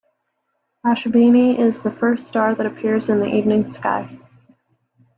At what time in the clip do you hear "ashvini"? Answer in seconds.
0.83-1.59